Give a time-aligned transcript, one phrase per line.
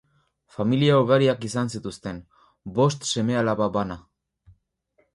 [0.53, 2.23] Familia ugariak izan zituzten:
[2.81, 4.03] bost seme-alaba bana.